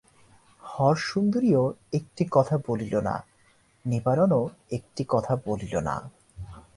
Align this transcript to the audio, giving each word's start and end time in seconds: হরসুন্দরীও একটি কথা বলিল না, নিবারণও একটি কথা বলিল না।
হরসুন্দরীও 0.63 1.63
একটি 1.93 2.23
কথা 2.31 2.55
বলিল 2.67 2.93
না, 2.99 3.15
নিবারণও 3.85 4.49
একটি 4.71 5.03
কথা 5.07 5.33
বলিল 5.45 5.73
না। 5.79 5.95